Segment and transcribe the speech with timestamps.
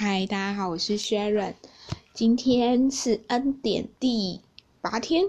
[0.00, 1.54] 嗨，大家好，我是 Sharon，
[2.14, 4.40] 今天是 N 点第
[4.80, 5.24] 八天，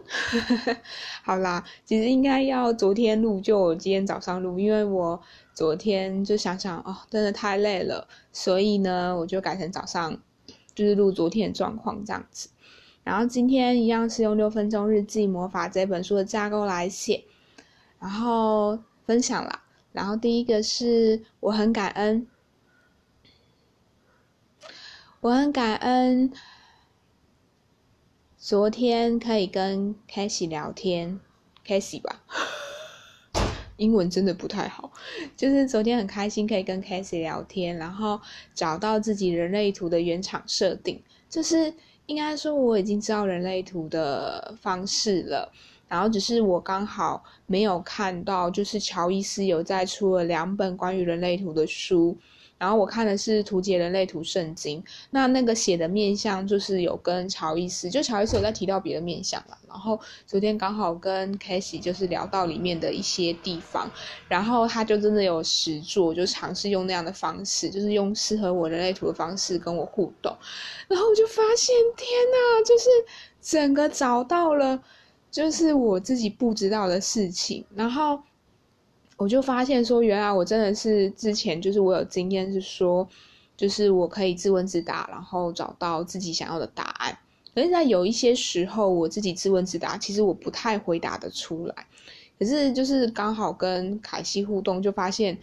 [1.25, 5.19] 好啦，其实应该要昨天录，就我今天早上录，因为我
[5.55, 10.15] 昨天就想想哦，真的太累了，所以呢，我就改成早上，
[10.75, 12.47] 就是录昨天的状况这样子。
[13.03, 17.23] 然后今天一样是用六分钟日记魔法这本书的架构来写，
[17.99, 18.77] 然后
[19.07, 19.63] 分享啦。
[19.91, 22.27] 然后第一个是我很感恩。
[25.21, 26.31] 我很感恩，
[28.37, 31.19] 昨天可以跟 k a s e 聊天
[31.65, 32.23] k a s e 吧，
[33.75, 34.93] 英文真的不太好。
[35.35, 38.21] 就是昨天很开心可以跟 k a s e 聊天，然后
[38.55, 41.03] 找到自己人类图的原厂设定。
[41.29, 41.73] 就是
[42.05, 45.51] 应该说我已经知道人类图的方式了，
[45.89, 52.17] 然后只是我刚好没有看到，就是乔伊斯有在出了两本关于人类图的书。
[52.59, 59.57] 然后我看的是《图解人类图圣经》，那那个写的面相就是有跟乔伊斯，就乔伊斯有在提到别的面相嘛。
[59.67, 63.89] 然后昨天刚好跟 k a s e y 就是聊到里面的一些地方，
[64.27, 70.35] 然后他就真的有实做，就尝试用那样的方式，就是用适合我人类图的方式跟我互动。
[70.89, 72.89] 然后我就发现，天呐，就是
[73.41, 74.83] 整个找到了，
[75.31, 78.19] 就是我自己不知道的事情，然后。
[79.19, 83.05] 我就发现说，原来我真的是之前就是我有经验是说，
[83.57, 87.17] 就是我可以自问自答，然后找到自己想要的答案。
[87.53, 91.75] 可是，在有一些时候，我自己自问自答，其实我不太回答得出来。
[92.39, 95.37] 可是，就是刚好跟凯西互动，就发现，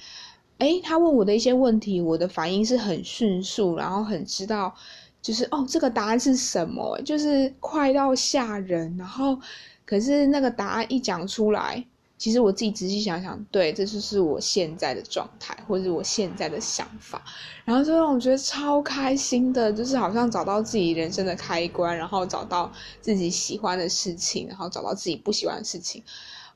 [0.57, 4.75] 哎，他问我的一些问题，我的反应是很迅速，然后很知道，
[5.21, 8.97] 就是哦，这个答案是什么，就是快到吓人。
[8.97, 9.39] 然后，
[9.85, 11.85] 可是那个答案一讲出来。
[12.19, 17.23] 其实我自己仔细想想，对，这就是我现在的状态，或者是我现在的想法，
[17.65, 22.73] 然后就让我觉得超开心的，就是好像找到自己人生的开关，然后找到
[23.03, 26.03] 自己喜欢的事情，然后找到自己不喜欢的事情。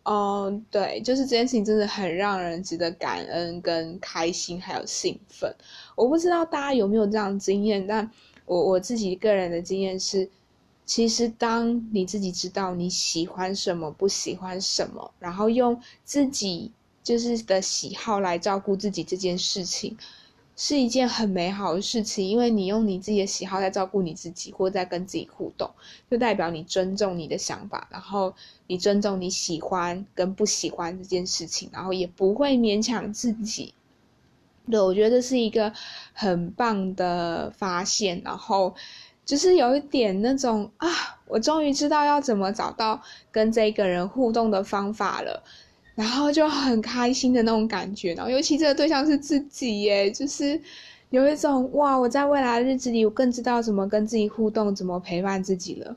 [0.04, 5.54] 嗯，对，就是这件事情真的很让人值得感恩、跟开心，还有兴奋。
[5.94, 8.10] 我不知道大家有没有这样经验，但
[8.46, 10.30] 我我自己个人的经验是。
[10.90, 16.72] 其实，当你自己知道你喜欢什么、不喜欢什么，然后用自己
[17.04, 19.96] 就是的喜好来照顾自己这件事情，
[20.56, 22.26] 是一件很美好的事情。
[22.28, 25.70] 因为你用你自己的喜好在照顾你自己，或在跟自己互动，
[26.10, 28.34] 就代表你尊重你的想法，然后
[28.66, 33.74] 你尊重你喜欢跟不喜欢这件事情，然后也不会勉强自己。
[34.68, 35.72] 对，我觉得这是一个
[36.12, 38.74] 很棒的发现，然后。
[39.30, 40.88] 就是有一点那种啊，
[41.28, 45.40] 我终于知道要怎么找到跟这个人互动的方法了，
[45.94, 48.12] 然后就很开心的那种感觉。
[48.14, 50.60] 然后尤其这个对象是自己耶，就是
[51.10, 55.96] 有一种哇，我在未来的日子里，我更知道怎么跟自己互动，怎么陪伴自己了。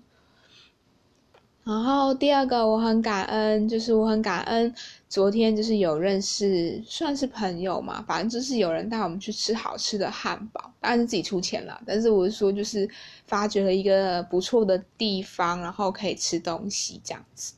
[1.64, 4.74] 然后第二个，我很感恩，就是我很感恩，
[5.08, 11.82] 昨天就是有认识，算是朋友嘛，反正就是有人带我们去吃好吃的汉堡，当然是自己出钱了。
[11.86, 12.90] 但是我是说，就是
[13.28, 17.54] 发掘了一个不错的地方，然后可以吃东西这样子。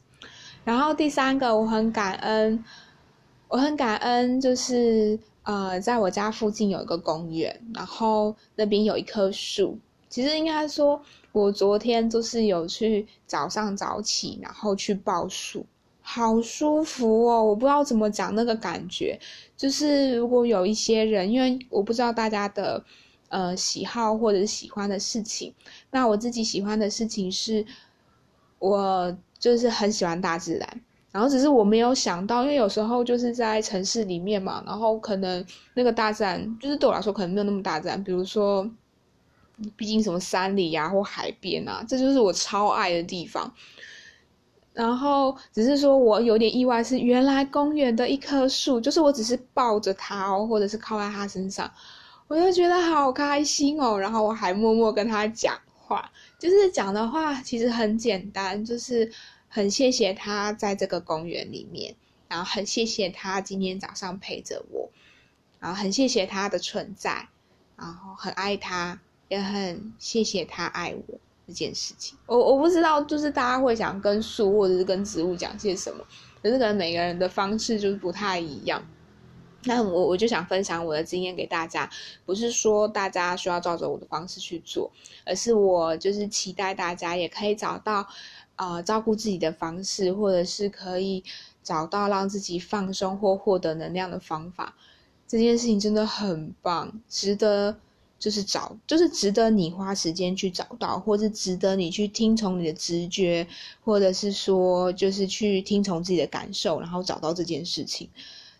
[0.63, 2.63] 然后第三个，我很感恩，
[3.47, 9.79] 我很感恩，就是呃，在我家附近有一个公园，然后那边有一棵树。
[10.09, 11.01] 其实应该说，
[11.35, 15.65] 我昨天就是有去早上早起，然后去报数，
[16.01, 17.43] 好舒服哦！
[17.43, 19.19] 我不知道怎么讲那个感觉，
[19.57, 22.81] 就是如果有一些人，因为我不知道大家的
[23.27, 25.53] 呃喜好或者是喜欢的事情，
[25.91, 27.65] 那我自己喜欢的事情是，
[28.59, 30.81] 我就是很喜欢大自然，
[31.11, 38.65] 然后只是我没有想到，因为有时候就是在城市里面嘛，然后可能那个大自然就是对我来说可能没有那么大自然，比如说。
[39.77, 43.53] 毕竟什么山里呀或海边啊，这就是我超爱的地方。
[44.73, 51.71] 然后只是说我有点意外，是原来公园的一棵树，就是我只是抱着它哦，或者是靠在它身上，
[52.27, 53.97] 我就觉得好开心哦。
[53.97, 59.09] 然后我还默默跟他讲话，就是讲的话其实很简单，就是
[59.47, 61.95] 很谢谢他在这个公园里面，
[62.27, 64.89] 然后很谢谢他今天早上陪着我，
[65.57, 67.29] 然后很谢谢他的存在，
[67.77, 68.99] 然后很爱他。
[69.27, 71.17] 也很谢谢他爱我
[71.47, 72.17] 这件事情。
[72.25, 76.03] 我我不知道，就是大家会想跟树或者是跟植物讲些什么，
[76.41, 78.83] 可是可能每个人的方式就是不太一样。
[79.67, 81.89] 那我我就想分享我的经验给大家，
[82.23, 84.91] 不是说大家需要照着我的方式去做，
[85.25, 88.07] 而是我就是期待大家也可以找到
[88.55, 91.23] 啊照顾自己的方式，或者是可以
[91.63, 94.75] 找到让自己放松或获得能量的方法。
[95.27, 97.77] 这件事情真的很棒，值得。
[98.17, 103.45] 就是找，就是值得你花时间去找到，或是值得你去听从你的直觉，
[103.83, 108.09] 或者是说，就是去听从自己的感受，然后找到这件事情，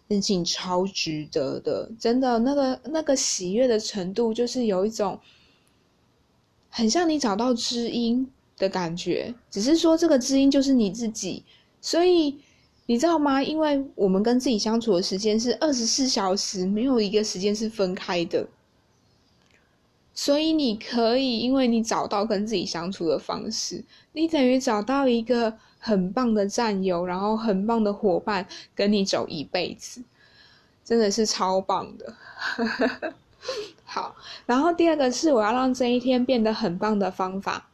[0.10, 5.20] 事情超值得的，真的，那个那个喜悦的程度，就是有一种
[6.70, 11.44] 很像你找到知音的感觉，只是说这个知音就是你自己，
[11.82, 12.38] 所以
[12.86, 13.42] 你知道吗？
[13.42, 18.48] 因为我们跟自己相处的时间是二十四小时，没有一个时间是分开的。
[20.18, 23.84] 所以你可以，因为你找到跟自己相处的方式，
[24.14, 30.02] 你等于找到一个很棒的战友，然后很棒的伙伴，跟你走一辈子，
[30.86, 32.16] 真的是超棒的。
[33.84, 34.16] 好，
[34.46, 37.70] 然后第二个是我要让这一天变得很棒的方法。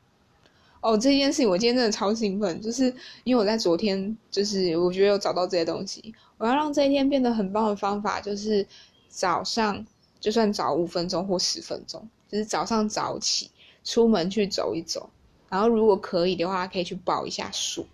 [0.81, 2.85] 哦，这件事情我今天真的超兴奋，就是
[3.23, 6.11] 因为我在昨天，就是我觉得有找到这些东西。
[6.39, 8.65] 我要让这一天变得很棒的方法，就是
[9.09, 9.85] 早上
[10.19, 12.03] 就算早五分钟或十分钟。
[12.31, 13.51] 就是早上早起
[13.83, 15.09] 出门去走一走，
[15.49, 17.85] 然后如果可以的话，可以去抱一下树。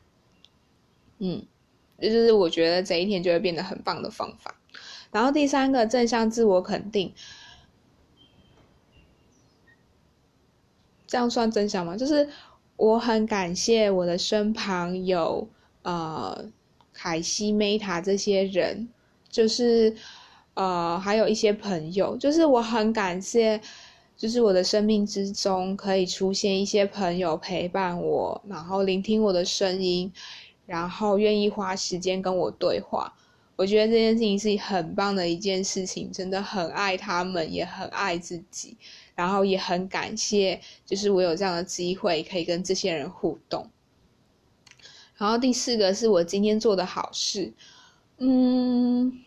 [1.18, 1.44] 嗯，
[2.00, 4.54] 这就是我觉得这一天就会变得很棒的方法。
[5.12, 7.12] 然后第三个正向自我肯定，
[11.08, 11.98] 这样算正向吗？
[11.98, 12.30] 就是
[12.76, 15.50] 我很感谢我的身旁有
[15.82, 16.46] 呃
[16.94, 18.88] 凯西、Meta 这些人，
[19.30, 19.96] 就是
[20.54, 23.60] 呃还有一些朋友，就是我很感谢。
[24.18, 30.12] 就是我的生命之中可以出现一些朋友陪伴我，然后聆听我的声音，
[30.66, 33.14] 然后愿意花时间跟我对话。
[33.56, 38.76] 我觉得这件事情是很棒的一件事情，真的很爱他们，也很爱自己，
[39.14, 43.70] 然后也很感谢，就是我有这样的机会可以跟这些人互动。
[45.16, 47.54] 然后第四个是我今天做的好事，
[48.18, 49.27] 嗯。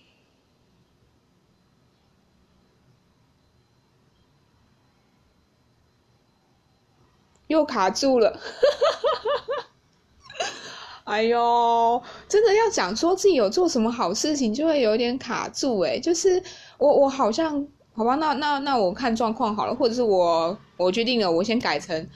[7.50, 8.40] 又卡住了，
[11.02, 15.80] 哎呦，真的要讲说自己有做什么好事情，就会有点卡住。
[15.80, 16.40] 哎，就是
[16.78, 22.08] 我我好像好吧，那那那我看状况好了，或者是我我决定了，我先改成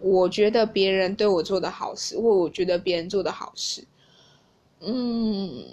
[0.00, 3.84] 我觉得别人对我做的好事，或我觉得别人做的好事。
[4.80, 5.64] 嗯，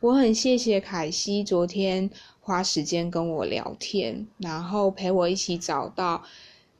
[0.00, 2.10] 我很谢谢凯西昨天。
[2.44, 6.22] 花时间跟我聊天，然后陪我一起找到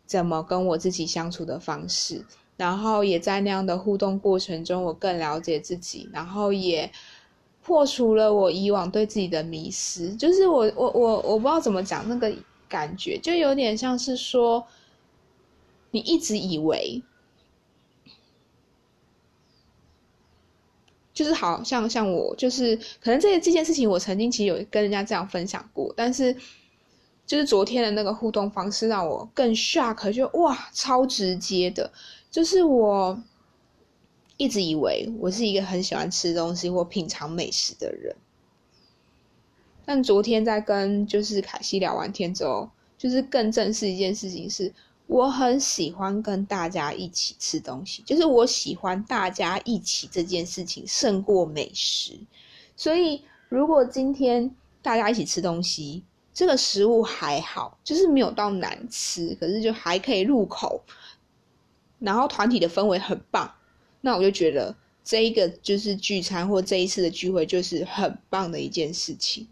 [0.05, 2.22] 怎么跟我自己相处的方式，
[2.58, 6.93] 然后也在那样的互动过程中，我更了解自己，然后也
[7.62, 10.14] 破除了我以往对自己的迷失。
[10.14, 12.31] 就是我我我我不知道怎么讲那个
[12.69, 14.62] 感觉，就有点像是说，
[15.93, 17.02] 你一直以为。
[21.14, 26.34] 就是好像像我，就是可能这这件事情，我曾经其实有跟人家这样分享过，但是
[27.25, 31.90] 就是昨天的那个互动方式让我更 shock，就哇，超直接的。
[32.31, 33.16] 就是我
[34.37, 38.16] 一直以为我是一个很喜欢吃东西或品尝美食的人，
[39.84, 42.69] 但昨天在跟就是凯西聊完天之后，
[42.99, 44.75] 就是更正式一件事情是。
[45.06, 52.19] 我很喜欢跟大家一起吃东西，就是我喜欢大家一起这件事情胜过美食。
[52.75, 56.03] 所以，如果今天大家一起吃东西，
[56.33, 60.83] 这个食物还好，就是没有到难吃，可是就还可以入口，
[61.99, 63.55] 然后团体的氛围很棒，
[64.00, 64.75] 那我就觉得
[65.05, 69.47] 这一个就是聚餐或这一次的聚会就是很棒的一件事情。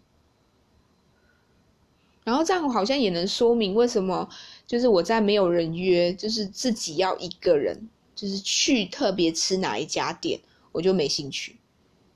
[2.23, 4.29] 然后这样好像也能说明为什么。
[4.65, 7.77] 就是我在没有人约，就是自己要一个人，
[8.15, 10.39] 就是去特别吃哪一家店，
[10.71, 11.57] 我就没兴趣，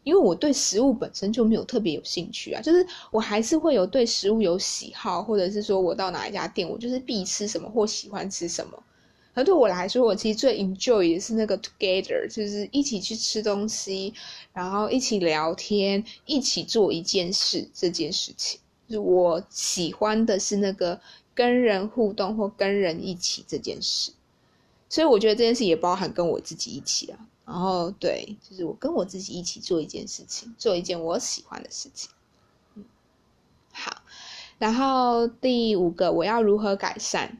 [0.04, 2.62] 因为我对食物本身就没有特别有兴趣啊。
[2.62, 8.82] 就是我还是会有对食物有喜好，或者是说我到哪一家店，我就是必吃什么或喜欢吃什么。
[9.34, 14.12] 而对我来说，我其实最 enjoy 的是那个 together，就是一起去吃东西，
[14.52, 21.00] 然后一起聊天，一起做一件事这件事情，我喜欢的是那个。
[21.38, 24.12] 跟人互动或跟人一起这件事，
[24.90, 27.28] 所以我觉得这件事也包含跟我自己一起啊。
[27.46, 32.10] 然后对，就是我跟我自己一起做一件事情，做一件我喜欢的事情。
[32.74, 32.84] 嗯，
[33.72, 34.02] 好。
[34.58, 37.38] 然后第五个，我要如何改善？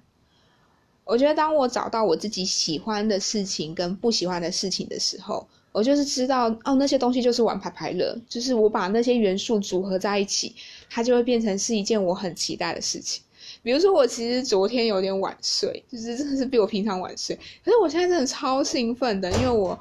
[1.04, 10.56] 我觉得当我找到我自己喜欢的事情跟不喜欢的事情的时候，我就是知道哦，那些东西就是玩牌牌乐，就是我把那些元素组合在一起，
[10.90, 13.22] 它就会变成是一件我很期待的事情。
[13.64, 17.36] 比如说，我其实昨天有点晚睡，就是真的是比我平常晚睡。
[17.66, 19.78] 可是我现在真的超兴奋的，因为我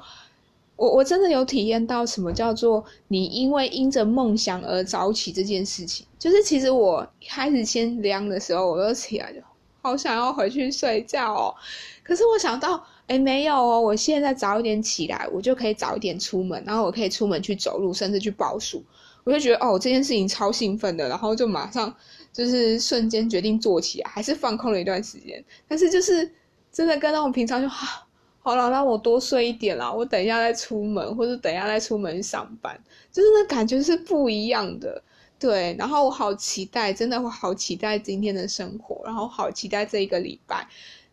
[0.75, 6.05] 我我真的有体验到什么叫做你因为因着梦想而早起这件事情。
[6.19, 9.39] 就是其实我开始先凉的时候，我就起来就
[9.81, 11.55] 好想要回去睡觉哦。
[12.03, 18.83] 可是我想到，哎，没有哦，我现在早一点起来，我就可以早一点出门，然后我可以出门去走路，甚至去报数。
[19.27, 21.93] 我就觉得哦，这件事情超兴奋的，然后就马上
[22.31, 25.43] 就是瞬间决定做起来，还是放空了一段时间。
[25.67, 26.31] 但是就是
[26.71, 28.07] 真的跟那种平常就好。
[28.39, 29.91] 好了，让我多睡一点啦。
[29.91, 32.81] 我等一下再出门，或者等一下再出门上班，
[33.11, 35.03] 就是那感觉是不一样的。
[35.37, 40.65] 对，然后我好期待，真的我好期待今天的生活，然后好期待这一个礼拜。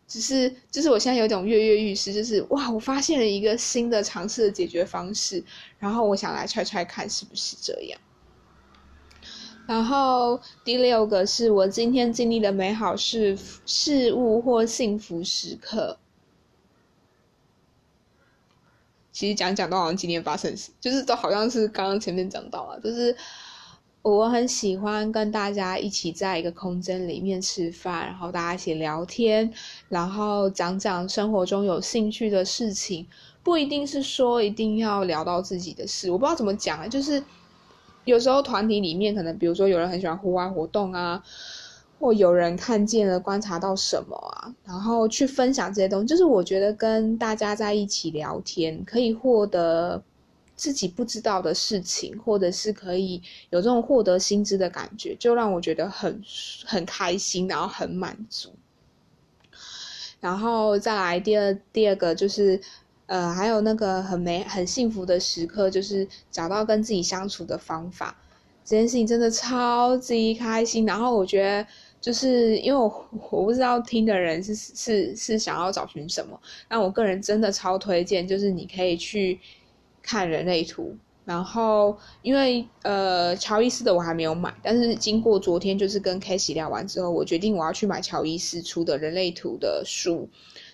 [0.07, 5.43] 只是，就是我现在有种跃跃欲试，就是哇，我发现了一个新的尝试的解决方式，
[5.79, 7.99] 然后我想来揣揣看是不是这样。
[9.67, 13.35] 然后第六个是我今天经历的美好事
[13.65, 15.97] 事物或幸福时刻。
[19.11, 23.15] 其实讲讲都好像今天发生事，就是都好像是刚刚前面讲到了，就是
[24.05, 29.51] 我很喜欢跟大家一起在一个空间里面吃饭，然后大家一起聊天，
[29.89, 33.07] 然后讲讲生活中有兴趣的事情，
[33.41, 37.23] 不一定是说一定要聊到自己的事，我不知道怎么讲啊，就是
[38.03, 41.23] 有时候团体里面可能，比如说有人很喜欢户外活动啊。
[41.97, 50.03] 或有人看见了、观察到什么啊，然后去分享这些东西，就是我觉得跟大家在一起聊天，可以获得
[50.55, 56.21] 自己不知道的事情，或者是可以有这种获得薪资的感觉，就让我觉得很
[56.65, 58.53] 很开心，然后很满足。
[60.19, 62.59] 然后再来第二第二个就是，
[63.05, 68.17] 呃，还有那个很美很幸福的时刻，就是找到跟自己相处的方法，
[68.63, 70.85] 这件事情真的超级开心。
[70.85, 71.67] 然后我觉得。
[72.01, 79.39] 就是因为我我不知道听的人是是是想要找寻什么，那我个人真的超推荐，就是你可以去
[80.05, 80.95] 看人类图，
[81.25, 90.29] 然后因为呃乔伊斯的我还没有买，但是经过昨天就是跟 k a s e y 聊完之后，我决定我要去买乔伊斯出的人类图的书，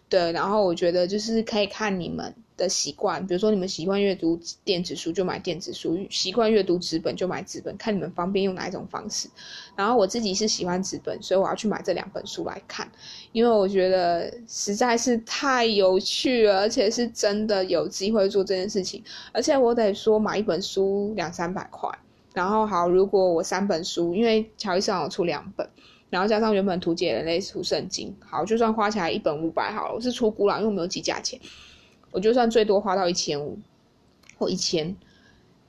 [0.09, 2.35] 对，然后我觉得就是可以看你们。
[2.62, 9.27] 的习惯，比如说你们习惯阅读电子书就买电子书，习惯阅读纸本就买纸本，看你们方便用哪一种方式。
[9.75, 12.89] 然后我自己是喜欢纸本，所以我要去买这两本书来看，
[13.32, 19.03] 因为我觉得实在是太有趣了，而且是真的有机会做这件事情。
[19.32, 21.89] 而且我得说，买一本书两三百块，
[22.34, 25.68] 然后好，如果我三本书，因为乔伊斯有出两本，
[26.12, 31.39] 然后加上原本图解人类图圣经，好，就算花起来一本五百好了，我是出估了，因为没有记价钱。
[32.12, 33.58] 我就算最多花到一千五
[34.38, 34.96] 或一千，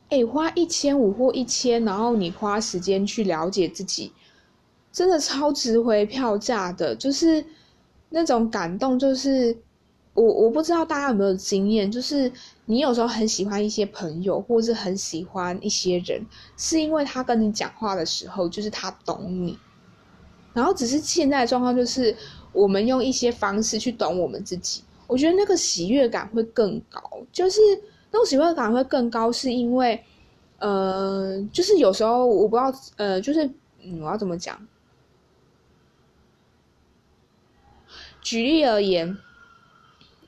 [0.09, 4.13] 哎，花一千五或一千，然后你花时间去了解自己，
[4.93, 6.95] 真的超值回票价的。
[6.97, 7.45] 就是
[8.11, 9.57] 那种感动，就是
[10.15, 12.31] 我我不知道大家有没有经验，就是
[12.67, 19.59] 你有时候很喜欢一些朋友，或是很喜欢一些人，是因为他跟你讲话的时候，就是他懂你。
[20.53, 22.15] 然后只是现在的状况，就是
[22.53, 24.83] 我们用一些方式去懂我们自己。
[25.12, 27.61] 我觉得那个喜悦感会更高，就是
[28.11, 30.02] 那种喜悦感会更高，是因为，
[30.59, 33.45] 呃，就是有时候我不知道，呃，就是
[33.83, 34.66] 嗯，我要怎么讲？
[38.23, 39.19] 举例而言，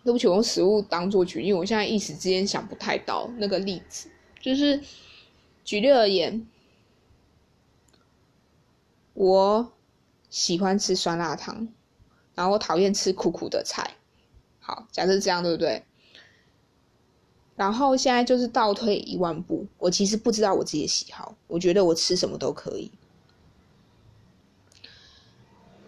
[0.05, 4.11] 对不起，我用食物当做举例，我现在一时之间想不太到那个例子。
[4.39, 4.79] 就是
[5.65, 6.47] 举例而言，
[9.15, 9.73] 我
[10.29, 11.69] 喜欢吃酸辣汤，
[12.35, 13.95] 然后我讨厌吃苦苦的菜。
[14.67, 15.85] 好，假设这样对不对？
[17.55, 22.91] 然后现在就是倒退一万步，我其实不知道我自己的喜好，我觉得我吃什么都可以。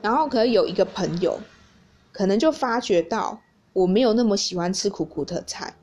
[0.03, 1.41] 然后可能有一个朋友，
[2.13, 3.41] 可能就发觉到
[3.73, 5.75] 我没有那么喜欢吃苦苦的菜，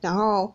[0.00, 0.54] 然后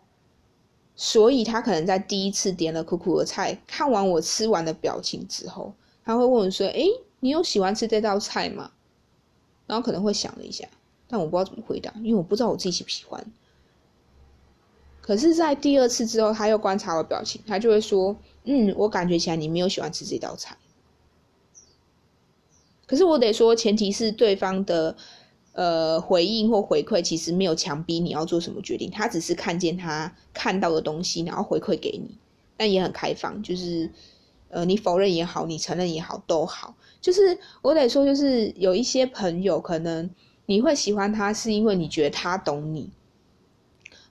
[0.96, 6.86] 所以他可能在第一次点了苦苦的菜，看完我吃完的表情之后，他会问我说：“哎，
[7.20, 8.72] 你有喜欢吃这道菜吗？”
[9.68, 10.68] 然后可能会想了一下。
[11.12, 13.22] 但我不知道怎么回答，因为我不知道我自己喜不喜欢。
[15.02, 18.16] 可是，在第二次之后，他又观察我表情，他就会说
[18.46, 20.56] ：“嗯，我感觉起来你没有喜欢吃这道菜。”
[22.88, 24.96] 可是我得说，前提是对方的
[25.52, 32.18] 呃回应或回馈，其实没有强逼你要做什么决定，他只是看见他看到的东西，然后回馈给你，
[32.56, 33.92] 但也很开放，就是
[34.50, 36.76] 呃，你否认也好，你承认也好，都好。
[37.02, 40.10] 就是我得说，就是有一些朋友可能。
[40.52, 42.90] 你会喜欢他，是因为你觉得他懂你。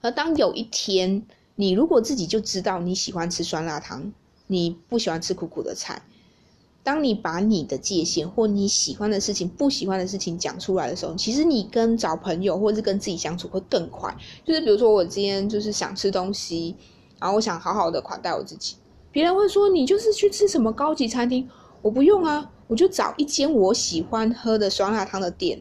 [0.00, 4.10] 而当有一天，你如果自己就知道你喜欢吃酸辣汤，
[4.46, 6.00] 你不喜欢吃苦苦的菜，
[6.82, 14.16] 当你把你的界限或你喜欢的事情、不喜欢的事情讲出来的时候，其实你跟找朋友或者是跟自己相处会更快。
[14.42, 16.74] 就是比如说，我今天就是想吃东西，
[17.18, 18.76] 然后我想好好的款待我自己，
[19.12, 21.46] 别人会说你就是去吃什么高级餐厅，
[21.82, 25.60] 我不用啊，我就找一间我喜欢喝的酸辣汤的店，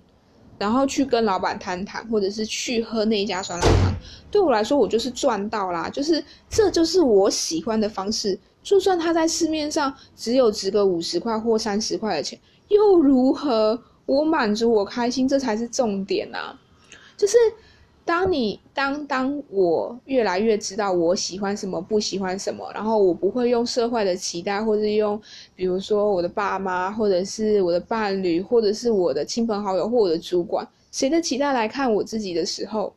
[0.60, 3.92] 然后去跟老板谈谈，或者是去喝那一家酸辣汤。
[4.30, 8.38] 对我来说，我就是赚到啦，就是这就是我喜欢的方式。
[8.62, 13.82] 就算它在市面上只有值个五十块或三十块的钱，又如何？
[14.06, 16.60] 我满足，我开心，这才是重点啊！
[17.16, 17.38] 就是
[18.10, 25.22] 当你当当我越来越知道我喜欢什么，不喜欢什么，然后我不会用社会的期待，或者用
[25.56, 32.92] 比如说我的爸妈，或者是我的伴侣，或者是我的亲朋好友或我的主管谁的期待来看我自己的时候。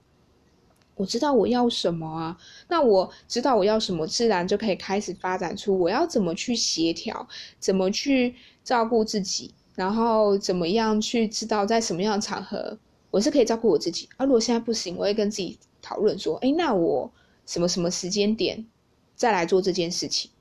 [0.95, 2.35] 我知道我要什么啊，
[2.69, 7.29] 那我知道我要什么，自然就可以开始发展出我要怎么去协调，
[7.59, 12.79] 怎么去照顾自己，然后怎么样去知道在什么样的场合
[13.13, 14.09] 我是可以照顾我自己。
[14.17, 17.13] 而如果现在不行，我会跟自己讨论说，哎，那我
[17.47, 18.67] 什么什么时间点
[19.15, 20.33] 再来做这件事情？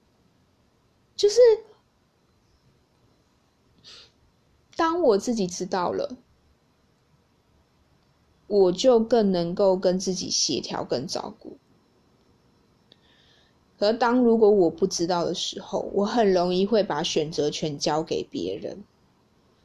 [1.15, 1.39] 就是
[4.75, 6.17] 当我自己知道了。
[8.47, 11.55] 我就更能够跟自己协调、跟照顾。
[13.79, 18.83] 而当如果我不知道的时候，我很容易会把选择权交给别人，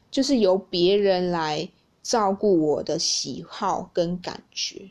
[0.09, 1.69] 就是由别人来
[2.07, 4.89] 照顾我的喜好跟感觉。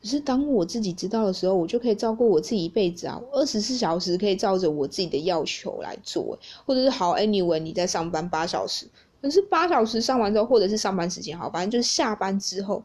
[0.00, 3.20] 可是当我自己知道的时候，我就可以照顾我自己一辈子啊！
[3.32, 8.86] 二十四小时可以照着我自己的要求来做，或者是好，anyway，你在上班八小时。
[9.20, 12.84] 可是八小时上完之后，或者是上班时间好，反正就是下班之后，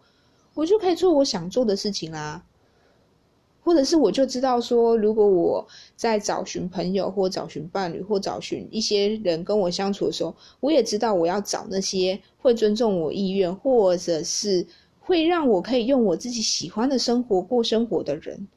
[0.55, 2.43] 我就可以做我想做的事情啦。
[3.69, 5.63] 或者是我就知道说，如果我
[5.95, 14.65] 在找寻朋友，或找寻伴侣，或找寻一些人跟我相处的时候，我也知道我要找那些会尊重我意愿，或者是
[14.99, 18.47] 会让我可以用我自己喜欢的生活过生活的人。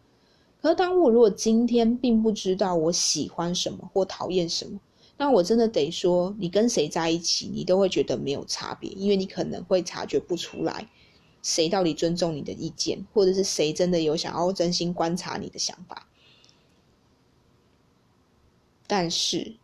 [0.63, 4.81] 可当我如果今天并不知道我喜欢什么或讨厌什么，
[5.19, 10.89] 那我真的得说，你跟谁在一起，你都会觉得没有差别，因为你可能会察觉不出来，
[11.43, 16.07] 谁到底尊重你的意见，或者是谁真的有想要真心观察你的想法。
[18.87, 19.57] 但是，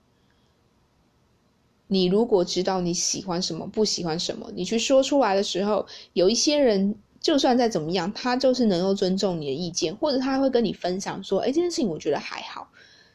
[1.87, 12.71] 你如果知道你喜欢什么，不喜欢什么，你去说出来的时候，有一些人就算再怎么样，他就是能够尊重你的意见，或者他会跟你分享说：“哎，这件事情我觉得还好。”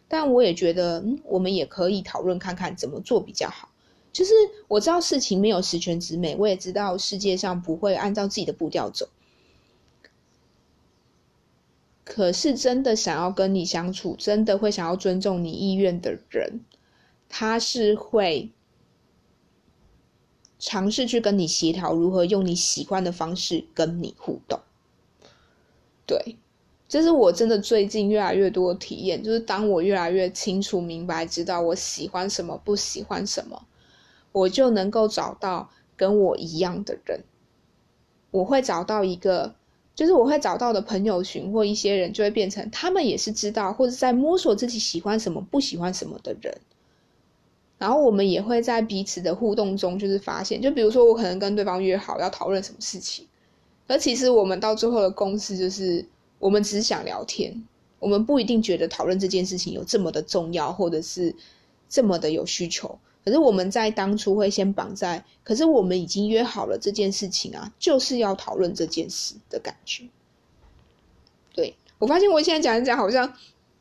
[0.07, 3.72] 但我也觉得，嗯，我们也可以讨论看看怎么做比较好。
[4.13, 4.31] 就是
[4.69, 9.09] 我知道事情没有十全十美，我也知道世界上不会按照自己的步调走。
[12.05, 16.61] 可是真的想要跟你相处，真的会想要尊重你意愿的人，
[17.27, 18.51] 他是会
[20.59, 24.59] 尝试去跟你协调，如何用你喜欢的方式跟你互动。
[26.05, 26.37] 对。
[26.85, 33.65] 这是我真的最近越来越多的体验，就是当我越来越清楚明白，知道我喜欢什么，不喜欢什么，
[34.33, 37.21] 我就能够找到跟我一样的人。
[38.31, 39.55] 我会找到一个，
[39.95, 46.53] 就是我会找到的朋友群或一些人，就会变成他们也是知道或者在摸索自己喜欢什么、不喜欢什么的人。
[47.77, 53.25] 然后我们也会在彼此的互动中，就是发现，就比如说我可能跟对方约好要讨论什么事情，
[53.87, 56.05] 而其实我们到最后的共识就是。
[56.39, 57.65] 我们只是想聊天，
[57.99, 61.33] 我们不一定觉得讨论这件事情有这么的重要，或者是
[61.87, 62.99] 这么的有需求。
[63.23, 70.03] 可是我们在当初会先绑在，可是我们已经约好了这件事情啊，就是要讨论这件事的感觉。
[71.53, 73.33] 对我发现我现在讲一讲，好像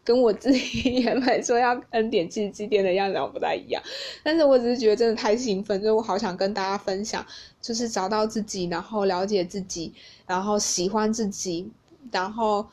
[0.04, 3.82] 跟我自己原本说要恩典记祭奠的样子不太一样，
[4.22, 7.24] 但是我只是觉得真的太兴奋，所以我好想跟大家分享，
[7.60, 9.92] 就是找到自己，然后了解自己，
[10.26, 11.70] 然后喜欢自己。
[12.10, 12.66] 然后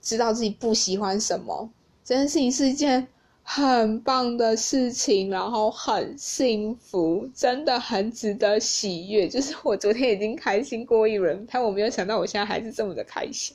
[0.00, 1.68] 知道自己不喜欢什么，
[2.02, 3.06] 这件事情是一件
[3.46, 9.28] 很棒的事情，然后很幸福，真的很值得喜悦。
[9.28, 13.54] 就是我昨天已经开心过一轮，但我没有想到我现在还是这么的开心。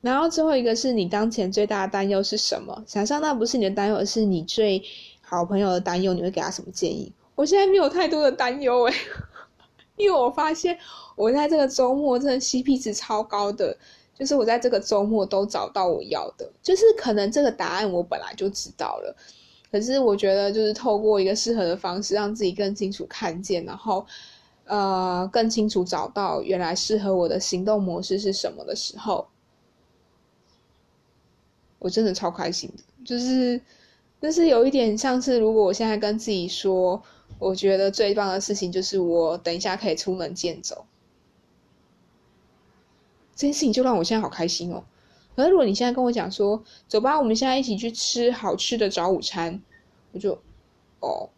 [0.00, 2.84] 然后最后一个是你当前最大的担忧是什么？
[2.86, 4.80] 想象那不是你的担忧，而是你最
[5.20, 7.12] 好朋友的担忧，你会给他什么建议？
[7.34, 8.94] 我现在没有太多的担忧诶，
[9.96, 10.78] 因为我发现
[11.16, 13.76] 我在这个周末真的 CP 值超高的。
[14.16, 19.16] 就是我在这个周末都找到我要的，就是可能这个答案我本来就知道了，
[19.72, 24.06] 可是我觉得就是透过一个适合的方式，让自己更清楚看见，然后
[24.66, 29.26] 呃更清楚找到原来适合我的行动模式是什么的时候，
[31.80, 32.82] 我真的超开心的。
[33.04, 33.60] 就是
[34.22, 37.02] 就是有一点像是，如果我现在跟自己说，
[37.38, 40.86] 我觉得最棒的事情就是我等一下可以出门见走，
[43.34, 44.84] 这件事情就让我现在好开心哦。
[45.36, 49.60] 可是如果你现在跟我讲说，走吧，我们现在一起去吃好吃的早午餐，
[50.12, 50.38] 我就，
[51.00, 51.28] 哦，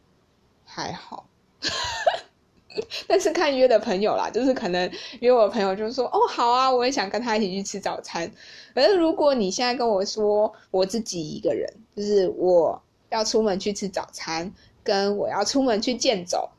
[0.64, 1.26] 还好。
[3.08, 8.30] 但是看约的朋友啦，就是可能约我朋友就说，哦，好啊，我也想跟他一起去吃早餐。
[8.74, 14.52] 可是如果你现在跟我说，我自己一个人，就是我要出门去吃早餐，
[14.84, 16.50] 跟我要出门去健走，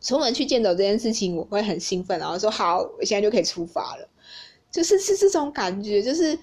[0.00, 4.08] 出门去健走这件事情，我会很兴奋，然后说好，我现在就可以出发了。
[4.72, 6.36] 就是是这种感觉，就是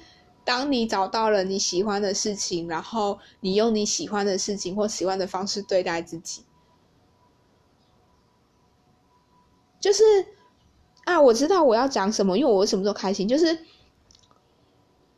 [0.45, 6.45] 当你找到了你喜欢的事情，然后你用你喜欢的事情或喜欢的方式对待自己，
[9.79, 10.03] 就是
[11.05, 13.65] 啊，我知道我要讲什么，因为我什么时候开心，就是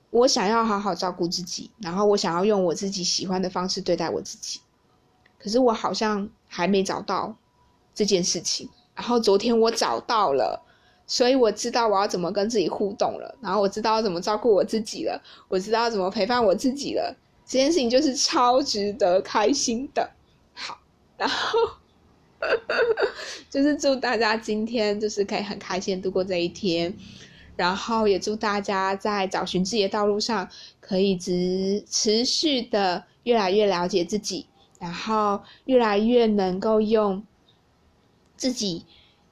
[0.09, 4.61] 我想要好好照顾自己，然后我想要用我自己喜欢的方式对待我自己，
[5.37, 7.35] 可是我好像还没找到
[7.93, 10.65] 这件事情，然后昨天我找到了。
[11.11, 17.13] 所以我知道我要怎么跟自己互动了，然后我知道怎么照顾我自己了，我知道怎么陪伴我自己了。
[17.45, 20.09] 这件事情就是超值得开心的。
[20.53, 20.79] 好，
[21.17, 21.59] 然后
[23.51, 26.95] 就是祝大家今天就是可以很开心度过这一天，
[27.57, 30.47] 然后也祝大家在找寻自己的道路上
[30.79, 34.47] 可以持持续的越来越了解自己，
[34.79, 37.21] 然后越来越能够用
[38.37, 38.85] 自己。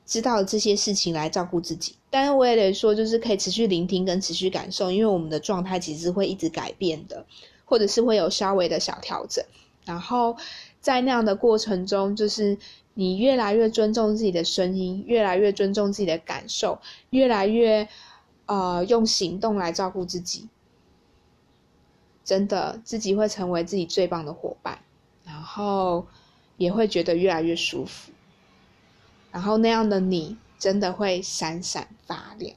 [0.09, 7.23] 知道这些事情来照顾自己，但是我也得说，就是可以持续聆听跟持续感受，因为我们的状态其实会一直改变的，
[7.63, 9.45] 或者是会有稍微的小调整。
[9.85, 10.35] 然后
[10.81, 12.57] 在那样的过程中，就是
[12.95, 16.79] 你越来越尊重自己的声音，越来越尊重自己的感受，
[17.11, 17.87] 越来越
[18.47, 20.47] 呃用行动来照顾自己，
[22.25, 24.79] 真的自己会成为自己最棒的伙伴，
[25.23, 26.07] 然后
[26.57, 28.11] 也会觉得越来越舒服。
[29.31, 32.55] 然后那样的你真的会闪闪发亮。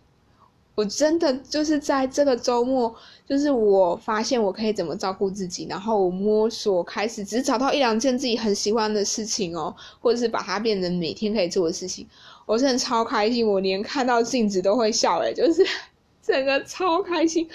[0.74, 2.94] 我真的就是在这个周末，
[3.28, 12.08] 就是我发现我可以怎么照顾自己，然后我摸索开始，只是找到一两件自己很喜欢的事情哦，或者是把它变成每天可以做的事情，
[12.46, 15.62] 我真的超开心，我连看到镜子都会笑诶，就是
[16.22, 17.46] 整个超开心。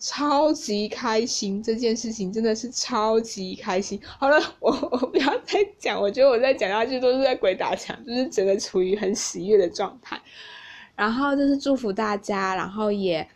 [0.00, 4.00] 超级开心，这件事情真的是超级开心。
[4.18, 10.18] 好了，我 我不要再讲，我觉得我再讲下去都是在鬼打墙，就是整个处于很喜悦的状态。
[10.96, 13.28] 然后就是祝福大家，然后也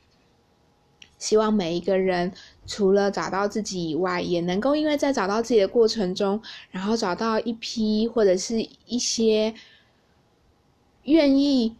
[1.18, 2.32] 希望每一个人
[2.66, 9.54] 除了找到自己以外，也能够因为在找到自己的过程中，然后找到一批或者是一些
[11.02, 11.76] 愿意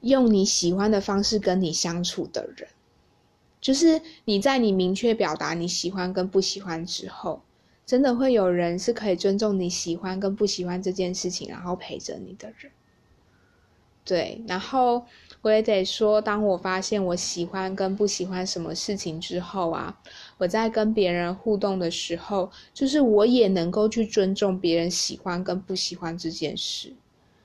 [0.00, 2.68] 用你喜欢的方式跟你相处的人。
[3.62, 7.40] 就是你在你明确表达你喜欢跟不喜欢之后，
[7.86, 12.70] 真的会有人是可以尊重你喜欢跟不喜欢这件事情，然后陪着你的人。
[14.04, 15.06] 对，然后
[15.42, 19.96] 我也得说，当我发现我喜欢跟不喜欢什么事情之后啊，
[20.38, 26.92] 我在跟别人互动的时候，就是我也能够去尊重别人喜欢跟不喜欢这件事。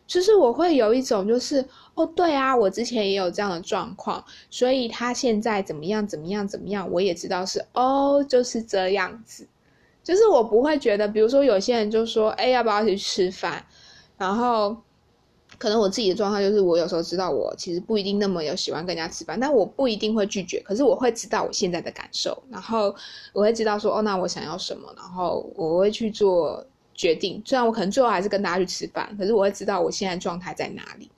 [0.08, 9.46] 就是我会有一种，就是哦，对啊，我之前也有这样的状况，所以他现在怎么样，怎么样，怎么样，我也知道是哦，就是这样子。
[10.02, 13.62] 就是我不会觉得，比如说有些人就说，哎，要不要一起吃饭？
[14.18, 14.78] 然后
[15.58, 22.96] 可能我自己的状态就是，我有时候知道我其实不一定那么有喜欢跟人家吃饭，但我不一定会拒绝，可是我会知道我现在的感受，然后
[23.34, 26.66] 我会知道说，哦，那我想要什么，然后我会去做。
[26.98, 31.10] 决定，虽然我可能最后还是跟大家去吃饭，可是我会知道我现在状态在哪里。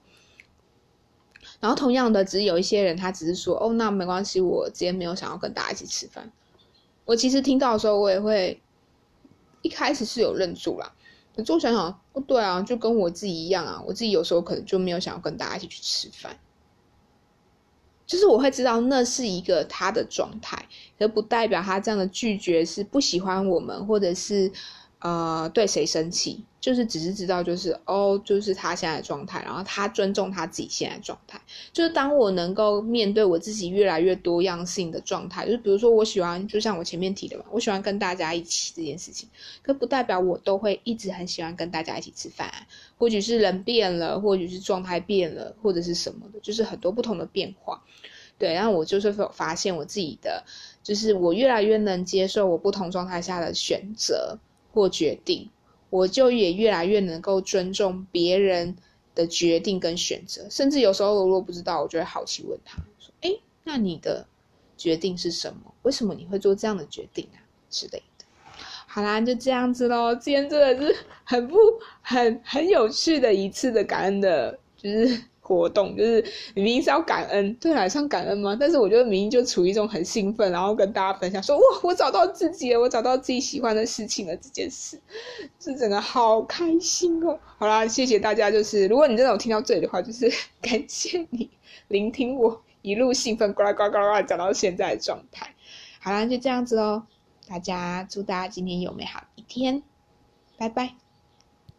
[1.62, 6.32] 然后同样的，只是有一些人他只是说，哦，那没关系，我今天没有想要跟大家一起吃饭。
[7.06, 8.62] 我其实听到的时候，我也会
[9.62, 10.94] 一开始是有认住啦，
[11.36, 16.38] 可是我想想，哦，对啊，就跟我自己一样啊，我自己有时候可能就没有想要跟大家一起去吃饭。
[18.06, 20.65] 就是我会知道那是一个他的状态，
[20.98, 24.52] 可不代表他这样的拒绝是不喜欢我们，或者是。
[25.00, 31.40] 呃，对谁生气，就是只是知道，就是哦，就是他现在的状态，然后他尊重他自己现在的状态。
[31.72, 39.30] 就是当我能够面对我自己越来越多样性的状态，就是比如说我喜欢，就像我前面提的嘛，我喜欢跟大家一起这件事情，
[39.62, 42.52] 可不代表我都会一直很喜欢跟大家一起吃饭。
[42.98, 47.82] 或许是人变了，或许是状态变了，或者是什么的，就是很多不同的变化。
[48.38, 50.44] 对，然后我就是发现我自己的，
[50.84, 54.38] 就是我越来越能接受我不同状态下的选择。
[54.80, 55.50] 或决定，
[55.89, 58.78] 我就也越来越能够尊重别人
[59.13, 63.32] 的决定跟选择，甚至有时候我如果不知道，我就会好奇问他说：“哎，
[63.65, 64.26] 那你的
[64.78, 65.74] 决定是什么？
[65.82, 68.26] 为什么你会做这样的决定啊？”之类的。
[68.88, 70.15] 好啦，就这样子喽。
[70.15, 71.58] 今天真的是很不
[72.02, 78.56] 很很有趣的一次的感恩的，就是活动，就是明明是要感恩，对来算感恩吗？
[78.60, 85.00] 但是我觉得明明就处于一种很兴奋，然后跟大家分享说哇，我找到自己了，我找到自己喜欢的事情了，这件事
[85.60, 87.40] 是整个好开心哦。
[87.58, 88.52] 好啦，谢谢大家。
[88.52, 90.32] 就是如果你真的有听到这里的话，就是
[90.62, 91.50] 感谢你
[91.88, 95.54] 聆听我一路兴奋呱啦呱啦呱啦讲到现在的状态。
[96.00, 97.04] 好啦，就这样子喽。
[97.48, 99.82] 大家祝大家今天有美好的一天，
[100.56, 101.09] 拜拜。